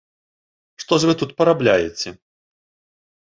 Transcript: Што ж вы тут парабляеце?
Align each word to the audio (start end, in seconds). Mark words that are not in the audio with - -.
Што 0.83 0.99
ж 1.03 1.09
вы 1.09 1.13
тут 1.21 1.35
парабляеце? 1.41 2.09